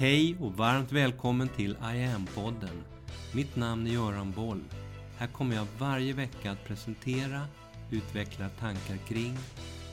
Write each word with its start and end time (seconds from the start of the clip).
Hej 0.00 0.36
och 0.40 0.52
varmt 0.52 0.92
välkommen 0.92 1.48
till 1.48 1.70
I 1.70 2.04
am-podden. 2.04 2.82
Mitt 3.34 3.56
namn 3.56 3.86
är 3.86 3.90
Göran 3.90 4.32
Boll. 4.32 4.60
Här 5.18 5.26
kommer 5.26 5.56
jag 5.56 5.66
varje 5.78 6.12
vecka 6.12 6.50
att 6.50 6.64
presentera, 6.64 7.40
utveckla 7.90 8.48
tankar 8.48 8.96
kring 9.08 9.36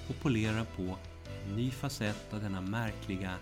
och 0.09 0.15
polera 0.21 0.65
på 0.75 0.97
en 1.47 1.55
ny 1.55 1.71
facett 1.71 2.33
av 2.33 2.41
denna 2.41 2.61
märkliga, 2.61 3.33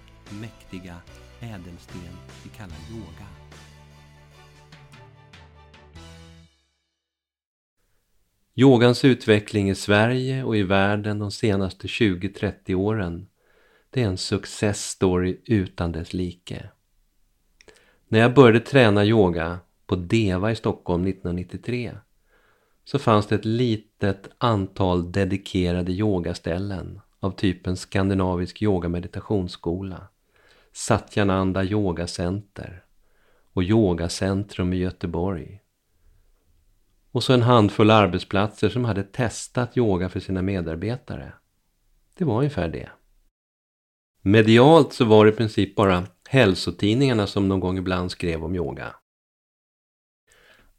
mäktiga 0.41 0.95
ädelsten 1.39 2.17
vi 2.43 2.49
kallar 2.49 2.77
yoga. 2.91 3.27
Yogans 8.55 9.05
utveckling 9.05 9.69
i 9.69 9.75
Sverige 9.75 10.43
och 10.43 10.57
i 10.57 10.63
världen 10.63 11.19
de 11.19 11.31
senaste 11.31 11.87
20-30 11.87 12.75
åren 12.75 13.27
det 13.95 14.01
är 14.01 14.07
en 14.07 14.17
success 14.17 14.89
story 14.89 15.41
utan 15.45 15.91
dess 15.91 16.13
like. 16.13 16.69
När 18.07 18.19
jag 18.19 18.33
började 18.33 18.59
träna 18.59 19.05
yoga 19.05 19.59
på 19.85 19.95
Deva 19.95 20.51
i 20.51 20.55
Stockholm 20.55 21.07
1993 21.07 21.97
så 22.83 22.99
fanns 22.99 23.27
det 23.27 23.35
ett 23.35 23.45
litet 23.45 24.29
antal 24.37 25.11
dedikerade 25.11 25.91
yogaställen 25.91 27.01
av 27.19 27.31
typen 27.31 27.77
skandinavisk 27.77 28.61
yogameditationsskola, 28.61 30.07
Satyananda 30.71 31.63
yogacenter 31.63 32.83
och 33.53 33.63
yogacentrum 33.63 34.73
i 34.73 34.77
Göteborg. 34.77 35.61
Och 37.11 37.23
så 37.23 37.33
en 37.33 37.41
handfull 37.41 37.91
arbetsplatser 37.91 38.69
som 38.69 38.85
hade 38.85 39.03
testat 39.03 39.77
yoga 39.77 40.09
för 40.09 40.19
sina 40.19 40.41
medarbetare. 40.41 41.33
Det 42.17 42.25
var 42.25 42.37
ungefär 42.37 42.69
det. 42.69 42.89
Medialt 44.27 44.93
så 44.93 45.05
var 45.05 45.25
det 45.25 45.31
i 45.31 45.35
princip 45.35 45.75
bara 45.75 46.03
hälsotidningarna 46.29 47.27
som 47.27 47.47
någon 47.47 47.59
gång 47.59 47.77
ibland 47.77 48.11
skrev 48.11 48.43
om 48.43 48.55
yoga. 48.55 48.95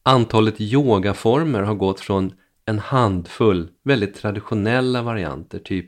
Antalet 0.02 0.60
yogaformer 0.60 1.62
har 1.62 1.74
gått 1.74 2.00
från 2.00 2.32
en 2.64 2.78
handfull 2.78 3.68
väldigt 3.82 4.14
traditionella 4.14 5.02
varianter, 5.02 5.58
typ 5.58 5.86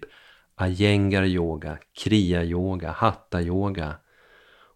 Ayengar 0.54 1.24
yoga, 1.24 1.78
kriya 2.04 2.44
yoga, 2.44 2.90
hatta 2.90 3.42
yoga 3.42 3.96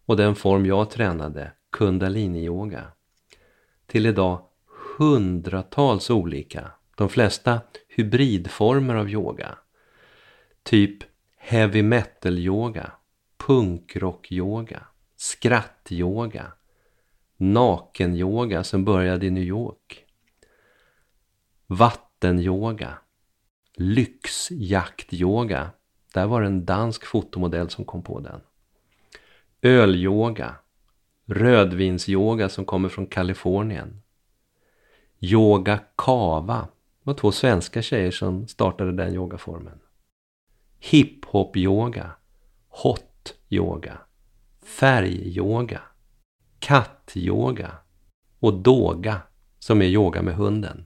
och 0.05 0.17
den 0.17 0.35
form 0.35 0.65
jag 0.65 0.89
tränade, 0.89 1.51
kundalini 1.71 2.45
yoga, 2.45 2.83
till 3.87 4.05
idag 4.05 4.41
hundratals 4.97 6.09
olika, 6.09 6.71
de 6.97 7.09
flesta 7.09 7.61
hybridformer 7.87 8.95
av 8.95 9.09
yoga. 9.09 9.57
Typ 10.63 11.12
heavy 11.45 11.83
metal-yoga, 11.83 12.91
punkrock-yoga, 13.37 14.83
skratt-yoga, 15.15 16.51
naken-yoga 17.37 18.63
som 18.63 18.85
började 18.85 19.25
i 19.25 19.29
New 19.29 19.43
York, 19.43 20.05
vatten-yoga, 21.67 22.97
lyxjakt-yoga, 23.75 25.71
där 26.13 26.25
var 26.25 26.41
det 26.41 26.47
en 26.47 26.65
dansk 26.65 27.05
fotomodell 27.05 27.69
som 27.69 27.85
kom 27.85 28.03
på 28.03 28.19
den, 28.19 28.41
öl-yoga, 29.61 30.55
rödvins-yoga 31.25 32.49
som 32.49 32.65
kommer 32.65 32.89
från 32.89 33.07
Kalifornien, 33.07 34.01
yoga 35.19 35.79
kava, 35.95 36.67
det 37.03 37.09
var 37.09 37.13
två 37.13 37.31
svenska 37.31 37.81
tjejer 37.81 38.11
som 38.11 38.47
startade 38.47 38.91
den 38.91 39.13
yogaformen 39.13 39.82
hiphop-yoga, 40.83 42.11
hot-yoga, 42.69 43.97
färg-yoga, 44.63 45.81
katt-yoga 46.59 47.71
och 48.39 48.53
doga 48.53 49.21
som 49.59 49.81
är 49.81 49.85
yoga 49.85 50.21
med 50.21 50.35
hunden. 50.35 50.85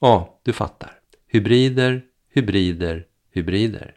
Ja, 0.00 0.40
du 0.42 0.52
fattar. 0.52 1.00
Hybrider, 1.26 2.04
hybrider, 2.34 3.06
hybrider. 3.30 3.96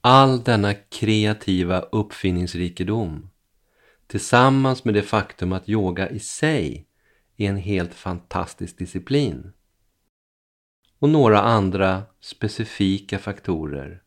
All 0.00 0.42
denna 0.44 0.74
kreativa 0.74 1.80
uppfinningsrikedom 1.80 3.30
tillsammans 4.06 4.84
med 4.84 4.94
det 4.94 5.02
faktum 5.02 5.52
att 5.52 5.68
yoga 5.68 6.10
i 6.10 6.18
sig 6.18 6.88
är 7.36 7.48
en 7.48 7.56
helt 7.56 7.94
fantastisk 7.94 8.78
disciplin 8.78 9.52
och 11.06 11.12
några 11.12 11.40
andra 11.40 12.02
specifika 12.20 13.18
faktorer. 13.18 14.02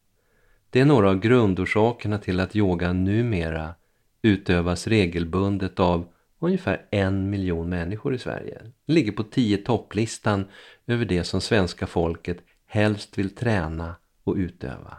Det 0.69 0.79
är 0.79 0.85
några 0.85 1.09
av 1.09 1.19
grundorsakerna 1.19 2.17
till 2.17 2.39
att 2.39 2.55
yoga 2.55 2.93
numera 2.93 3.75
utövas 4.21 4.87
regelbundet 4.87 5.79
av 5.79 6.07
ungefär 6.39 6.85
en 6.91 7.29
miljon 7.29 7.69
människor 7.69 8.15
i 8.15 8.17
Sverige. 8.17 8.61
Det 8.85 8.93
ligger 8.93 9.11
på 9.11 9.23
tio 9.23 9.57
topplistan 9.57 10.45
över 10.88 11.05
det 11.05 11.23
som 11.23 11.41
svenska 11.41 11.88
folket 11.88 12.38
helst 12.65 13.17
vill 13.17 13.35
träna 13.35 13.95
och 14.23 14.35
utöva. 14.35 14.97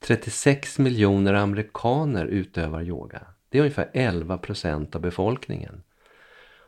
36 0.00 0.78
miljoner 0.78 1.34
amerikaner 1.34 2.26
utövar 2.26 2.82
yoga. 2.82 3.22
Det 3.48 3.58
är 3.58 3.62
ungefär 3.62 3.90
11 3.94 4.38
procent 4.38 4.94
av 4.94 5.00
befolkningen. 5.00 5.82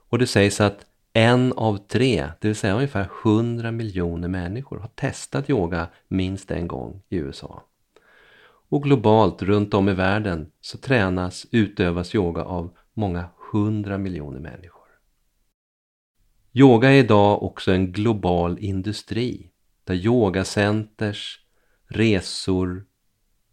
Och 0.08 0.18
det 0.18 0.26
sägs 0.26 0.60
att 0.60 0.86
en 1.12 1.52
av 1.52 1.76
tre, 1.76 2.30
det 2.40 2.48
vill 2.48 2.56
säga 2.56 2.74
ungefär 2.74 3.08
100 3.24 3.72
miljoner 3.72 4.28
människor, 4.28 4.78
har 4.78 4.88
testat 4.88 5.50
yoga 5.50 5.88
minst 6.08 6.50
en 6.50 6.68
gång 6.68 7.02
i 7.08 7.16
USA. 7.16 7.64
Och 8.68 8.82
globalt 8.82 9.42
runt 9.42 9.74
om 9.74 9.88
i 9.88 9.94
världen 9.94 10.50
så 10.60 10.78
tränas, 10.78 11.46
utövas 11.50 12.14
yoga 12.14 12.44
av 12.44 12.76
många 12.94 13.28
hundra 13.52 13.98
miljoner 13.98 14.40
människor. 14.40 14.80
Yoga 16.52 16.90
är 16.90 16.98
idag 16.98 17.42
också 17.42 17.72
en 17.72 17.92
global 17.92 18.58
industri 18.58 19.50
där 19.84 19.94
yogacenters, 19.94 21.40
resor, 21.86 22.84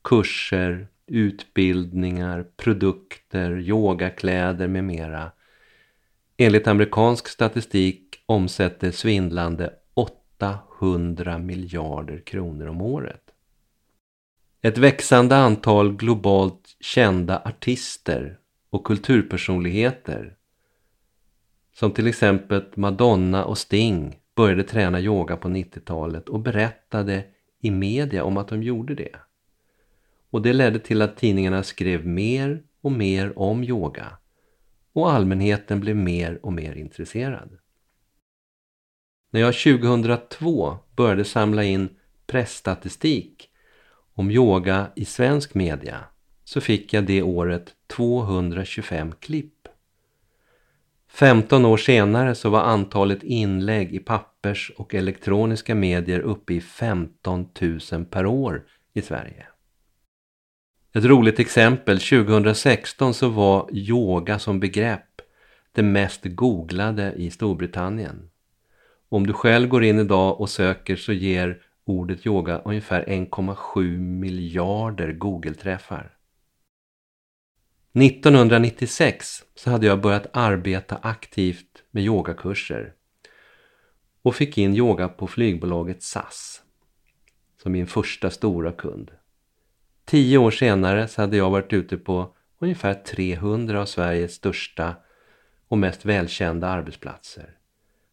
kurser, 0.04 0.88
utbildningar, 1.08 2.48
produkter, 2.58 3.60
yogakläder 3.60 4.68
med 4.68 4.84
mera 4.84 5.32
enligt 6.38 6.68
amerikansk 6.68 7.28
statistik 7.28 8.24
omsätter 8.26 8.92
svindlande 8.92 9.74
800 9.94 11.38
miljarder 11.38 12.20
kronor 12.26 12.68
om 12.68 12.82
året. 12.82 13.22
Ett 14.62 14.78
växande 14.78 15.36
antal 15.36 15.96
globalt 15.96 16.76
kända 16.80 17.42
artister 17.46 18.40
och 18.70 18.84
kulturpersonligheter 18.84 20.36
som 21.74 21.92
till 21.92 22.08
exempel 22.08 22.64
Madonna 22.76 23.46
och 23.46 23.58
Sting 23.58 24.20
började 24.36 24.64
träna 24.64 25.00
yoga 25.00 25.38
på 25.38 25.48
90-talet 25.48 26.30
och 26.30 26.40
berättade 26.40 27.24
i 27.62 27.72
media 27.72 28.24
om 28.24 28.38
att 28.38 28.48
de 28.48 28.64
gjorde 28.64 28.96
det. 28.96 29.16
Och 30.30 30.42
det 30.42 30.54
ledde 30.54 30.80
till 30.80 31.02
att 31.02 31.18
tidningarna 31.18 31.64
skrev 31.64 32.06
mer 32.06 32.64
och 32.82 32.92
mer 32.92 33.40
om 33.40 33.64
yoga 33.64 34.18
och 34.98 35.12
allmänheten 35.12 35.80
blev 35.80 35.96
mer 35.96 36.40
och 36.46 36.54
mer 36.54 36.76
intresserad. 36.76 37.58
När 39.32 39.42
jag 39.42 39.54
2002 39.54 40.78
började 40.96 41.26
samla 41.26 41.64
in 41.64 41.90
pressstatistik 42.28 43.50
om 44.14 44.32
yoga 44.32 44.88
i 44.96 45.06
svensk 45.06 45.54
media 45.54 46.04
så 46.44 46.62
fick 46.62 46.94
jag 46.94 47.06
det 47.06 47.22
året 47.22 47.76
225 47.88 49.14
klipp. 49.20 49.68
15 51.08 51.66
år 51.66 51.78
senare 51.78 52.36
så 52.36 52.50
var 52.50 52.62
antalet 52.62 53.24
inlägg 53.24 53.94
i 53.94 54.00
pappers 54.00 54.72
och 54.78 54.96
elektroniska 54.96 55.76
medier 55.76 56.20
uppe 56.20 56.54
i 56.54 56.62
15 56.62 57.50
000 57.92 58.06
per 58.06 58.26
år 58.26 58.66
i 58.94 59.02
Sverige. 59.02 59.46
Ett 60.94 61.06
roligt 61.06 61.40
exempel, 61.40 62.00
2016 62.00 63.14
så 63.14 63.30
var 63.30 63.70
yoga 63.74 64.40
som 64.40 64.60
begrepp 64.60 65.22
det 65.72 65.84
mest 65.84 66.22
googlade 66.24 67.14
i 67.18 67.32
Storbritannien. 67.32 68.30
Om 69.10 69.28
du 69.28 69.34
själv 69.34 69.70
går 69.70 69.84
in 69.84 70.00
idag 70.00 70.42
och 70.42 70.50
söker 70.50 70.96
så 70.96 71.14
ger 71.14 71.62
ordet 71.86 72.26
yoga 72.26 72.62
ungefär 72.66 73.04
1,7 73.04 73.98
miljarder 73.98 75.14
Google-träffar. 75.14 76.18
1996 77.94 79.44
så 79.56 79.72
hade 79.72 79.88
jag 79.88 80.02
börjat 80.02 80.28
arbeta 80.34 80.96
aktivt 81.02 81.84
med 81.92 82.04
yogakurser 82.04 82.94
och 84.22 84.36
fick 84.36 84.58
in 84.58 84.76
yoga 84.76 85.08
på 85.08 85.28
flygbolaget 85.28 86.04
SAS 86.04 86.62
som 87.62 87.72
min 87.72 87.88
första 87.88 88.30
stora 88.30 88.72
kund. 88.72 89.12
Tio 90.08 90.38
år 90.38 90.52
senare 90.52 91.08
så 91.08 91.22
hade 91.22 91.38
jag 91.38 91.50
varit 91.50 91.74
ute 91.74 91.98
på 91.98 92.36
ungefär 92.60 92.94
300 92.94 93.82
av 93.82 93.86
Sveriges 93.86 94.34
största 94.34 94.96
och 95.68 95.78
mest 95.78 96.06
välkända 96.06 96.68
arbetsplatser. 96.68 97.58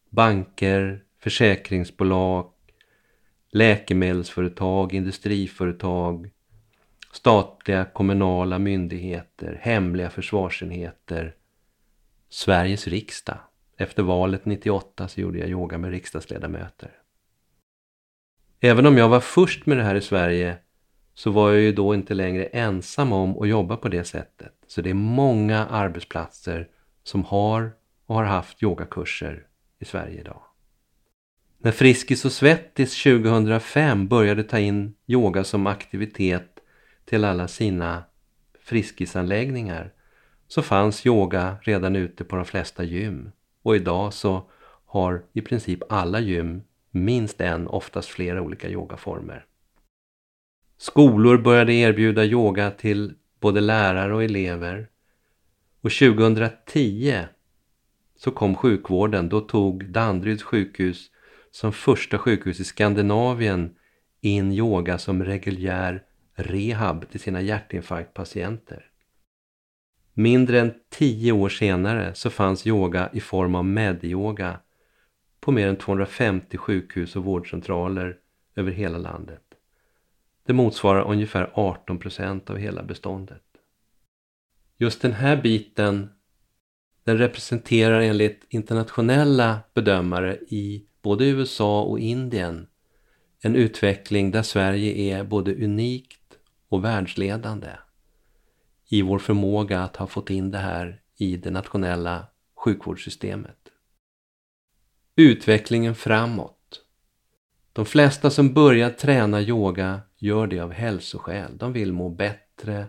Banker, 0.09 1.03
försäkringsbolag, 1.19 2.51
läkemedelsföretag, 3.51 4.93
industriföretag, 4.93 6.31
statliga 7.11 7.85
kommunala 7.85 8.59
myndigheter, 8.59 9.59
hemliga 9.61 10.09
försvarsenheter, 10.09 11.35
Sveriges 12.29 12.87
riksdag. 12.87 13.37
Efter 13.77 14.03
valet 14.03 14.45
98 14.45 15.07
så 15.07 15.21
gjorde 15.21 15.39
jag 15.39 15.49
yoga 15.49 15.77
med 15.77 15.91
riksdagsledamöter. 15.91 16.91
Även 18.59 18.85
om 18.85 18.97
jag 18.97 19.09
var 19.09 19.19
först 19.19 19.65
med 19.65 19.77
det 19.77 19.83
här 19.83 19.95
i 19.95 20.01
Sverige 20.01 20.57
så 21.15 21.31
var 21.31 21.51
jag 21.51 21.61
ju 21.61 21.71
då 21.71 21.93
inte 21.93 22.13
längre 22.13 22.45
ensam 22.45 23.13
om 23.13 23.41
att 23.41 23.49
jobba 23.49 23.77
på 23.77 23.89
det 23.89 24.03
sättet. 24.03 24.53
Så 24.67 24.81
det 24.81 24.89
är 24.89 24.93
många 24.93 25.65
arbetsplatser 25.65 26.67
som 27.03 27.23
har 27.23 27.71
och 28.05 28.15
har 28.15 28.23
haft 28.23 28.63
yogakurser 28.63 29.47
i 29.79 29.85
Sverige 29.85 30.19
idag. 30.19 30.41
När 31.57 31.71
Friskis 31.71 32.25
och 32.25 32.31
Svettis 32.31 33.03
2005 33.03 34.07
började 34.07 34.43
ta 34.43 34.59
in 34.59 34.95
yoga 35.07 35.43
som 35.43 35.67
aktivitet 35.67 36.59
till 37.05 37.23
alla 37.23 37.47
sina 37.47 38.03
Friskisanläggningar 38.59 39.93
så 40.47 40.61
fanns 40.61 41.05
yoga 41.05 41.57
redan 41.61 41.95
ute 41.95 42.23
på 42.23 42.35
de 42.35 42.45
flesta 42.45 42.83
gym 42.83 43.31
och 43.61 43.75
idag 43.75 44.13
så 44.13 44.49
har 44.85 45.23
i 45.33 45.41
princip 45.41 45.79
alla 45.89 46.19
gym 46.19 46.63
minst 46.91 47.41
en, 47.41 47.67
oftast 47.67 48.09
flera 48.09 48.41
olika 48.41 48.69
yogaformer. 48.69 49.45
Skolor 50.77 51.37
började 51.37 51.73
erbjuda 51.73 52.25
yoga 52.25 52.71
till 52.71 53.13
både 53.39 53.61
lärare 53.61 54.15
och 54.15 54.23
elever. 54.23 54.89
Och 55.81 55.91
2010 55.91 57.23
så 58.15 58.31
kom 58.31 58.55
sjukvården. 58.55 59.29
Då 59.29 59.41
tog 59.41 59.85
Danderyds 59.85 60.43
sjukhus 60.43 61.11
som 61.51 61.73
första 61.73 62.17
sjukhus 62.17 62.59
i 62.59 62.63
Skandinavien 62.63 63.75
in 64.21 64.51
yoga 64.51 64.97
som 64.97 65.23
reguljär 65.23 66.03
rehab 66.35 67.09
till 67.09 67.19
sina 67.19 67.41
hjärtinfarktpatienter. 67.41 68.85
Mindre 70.13 70.59
än 70.59 70.73
tio 70.89 71.31
år 71.31 71.49
senare 71.49 72.13
så 72.13 72.29
fanns 72.29 72.67
yoga 72.67 73.09
i 73.13 73.19
form 73.19 73.55
av 73.55 73.65
medyoga 73.65 74.59
på 75.39 75.51
mer 75.51 75.67
än 75.67 75.75
250 75.75 76.57
sjukhus 76.57 77.15
och 77.15 77.23
vårdcentraler 77.23 78.17
över 78.55 78.71
hela 78.71 78.97
landet. 78.97 79.44
Det 80.45 80.53
motsvarar 80.53 81.11
ungefär 81.11 81.51
18 81.53 81.99
procent 81.99 82.49
av 82.49 82.57
hela 82.57 82.83
beståndet. 82.83 83.43
Just 84.77 85.01
den 85.01 85.13
här 85.13 85.41
biten 85.41 86.09
den 87.03 87.17
representerar 87.17 88.01
enligt 88.01 88.45
internationella 88.49 89.59
bedömare 89.73 90.35
i 90.35 90.85
både 91.01 91.25
USA 91.25 91.81
och 91.81 91.99
Indien 91.99 92.67
en 93.45 93.55
utveckling 93.55 94.31
där 94.31 94.43
Sverige 94.43 95.17
är 95.17 95.23
både 95.23 95.55
unikt 95.55 96.37
och 96.69 96.83
världsledande 96.83 97.69
i 98.89 99.01
vår 99.01 99.19
förmåga 99.19 99.79
att 99.81 99.95
ha 99.95 100.07
fått 100.07 100.29
in 100.29 100.51
det 100.51 100.57
här 100.57 101.01
i 101.17 101.37
det 101.37 101.51
nationella 101.51 102.27
sjukvårdssystemet. 102.55 103.57
Utvecklingen 105.15 105.95
framåt. 105.95 106.64
De 107.75 107.85
flesta 107.85 108.29
som 108.29 108.53
börjar 108.53 108.89
träna 108.89 109.41
yoga 109.41 110.01
gör 110.17 110.47
det 110.47 110.59
av 110.59 110.71
hälsoskäl. 110.71 111.57
De 111.57 111.73
vill 111.73 111.93
må 111.93 112.09
bättre, 112.09 112.87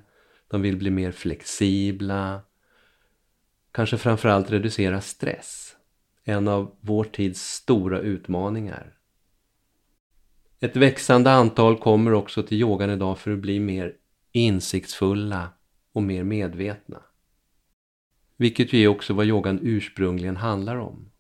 de 0.49 0.63
vill 0.63 0.77
bli 0.77 0.91
mer 0.91 1.13
flexibla, 1.13 2.41
kanske 3.73 3.99
framförallt 3.99 4.51
reducera 4.51 5.01
stress. 5.01 5.77
En 6.25 6.49
av 6.49 6.77
vår 6.81 7.05
tids 7.05 7.43
stora 7.43 8.01
utmaningar. 8.01 8.97
Ett 10.61 10.77
växande 10.77 11.33
antal 11.33 11.79
kommer 11.79 12.13
också 12.13 12.43
till 12.43 12.61
yogan 12.61 12.91
idag 12.91 13.19
för 13.19 13.31
att 13.31 13.39
bli 13.39 13.61
mer 13.61 13.93
insiktsfulla 14.33 15.49
och 15.93 16.03
mer 16.03 16.25
medvetna. 16.25 17.03
Vilket 18.37 18.73
ju 18.73 18.83
är 18.83 18.89
också 18.89 19.15
vad 19.15 19.27
yogan 19.27 19.59
ursprungligen 19.63 20.37
handlar 20.37 20.77
om. 20.77 21.11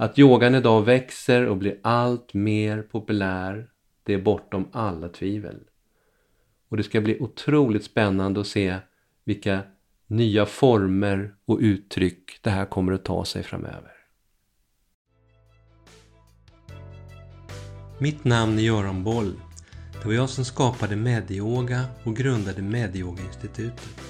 Att 0.00 0.18
yogan 0.18 0.54
idag 0.54 0.82
växer 0.82 1.46
och 1.46 1.56
blir 1.56 1.80
allt 1.82 2.34
mer 2.34 2.82
populär, 2.82 3.70
det 4.02 4.14
är 4.14 4.22
bortom 4.22 4.68
alla 4.72 5.08
tvivel. 5.08 5.60
Och 6.68 6.76
det 6.76 6.82
ska 6.82 7.00
bli 7.00 7.20
otroligt 7.20 7.84
spännande 7.84 8.40
att 8.40 8.46
se 8.46 8.76
vilka 9.24 9.60
nya 10.06 10.46
former 10.46 11.34
och 11.44 11.58
uttryck 11.60 12.38
det 12.42 12.50
här 12.50 12.66
kommer 12.66 12.92
att 12.92 13.04
ta 13.04 13.24
sig 13.24 13.42
framöver. 13.42 13.92
Mitt 17.98 18.24
namn 18.24 18.58
är 18.58 18.62
Göran 18.62 19.04
Boll. 19.04 19.32
Det 19.92 20.06
var 20.06 20.14
jag 20.14 20.30
som 20.30 20.44
skapade 20.44 20.96
Medyoga 20.96 21.84
och 22.04 22.16
grundade 22.16 22.62
Medyoga-institutet. 22.62 24.09